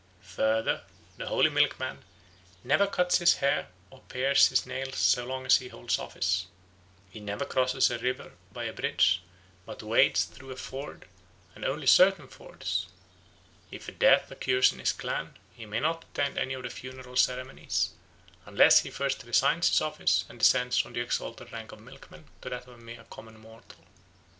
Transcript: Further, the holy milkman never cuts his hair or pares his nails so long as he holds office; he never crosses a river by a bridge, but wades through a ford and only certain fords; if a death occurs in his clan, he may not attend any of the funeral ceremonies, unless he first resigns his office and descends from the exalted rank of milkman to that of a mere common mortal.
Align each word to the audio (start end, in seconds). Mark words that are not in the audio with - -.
Further, 0.33 0.81
the 1.17 1.27
holy 1.27 1.51
milkman 1.51 2.03
never 2.63 2.87
cuts 2.87 3.19
his 3.19 3.35
hair 3.35 3.67
or 3.91 3.99
pares 4.09 4.47
his 4.47 4.65
nails 4.65 4.97
so 4.97 5.27
long 5.27 5.45
as 5.45 5.57
he 5.57 5.67
holds 5.67 5.99
office; 5.99 6.47
he 7.11 7.19
never 7.19 7.45
crosses 7.45 7.91
a 7.91 7.99
river 7.99 8.31
by 8.51 8.63
a 8.63 8.73
bridge, 8.73 9.21
but 9.63 9.83
wades 9.83 10.23
through 10.23 10.49
a 10.49 10.55
ford 10.55 11.07
and 11.53 11.63
only 11.63 11.85
certain 11.85 12.27
fords; 12.27 12.87
if 13.69 13.87
a 13.87 13.91
death 13.91 14.31
occurs 14.31 14.73
in 14.73 14.79
his 14.79 14.91
clan, 14.91 15.37
he 15.55 15.67
may 15.67 15.79
not 15.79 16.05
attend 16.05 16.35
any 16.35 16.55
of 16.55 16.63
the 16.63 16.71
funeral 16.71 17.15
ceremonies, 17.15 17.91
unless 18.47 18.79
he 18.79 18.89
first 18.89 19.23
resigns 19.23 19.69
his 19.69 19.81
office 19.81 20.25
and 20.27 20.39
descends 20.39 20.79
from 20.79 20.93
the 20.93 20.99
exalted 20.99 21.51
rank 21.51 21.71
of 21.71 21.79
milkman 21.79 22.25
to 22.41 22.49
that 22.49 22.63
of 22.67 22.73
a 22.73 22.77
mere 22.79 23.03
common 23.11 23.37
mortal. 23.39 23.85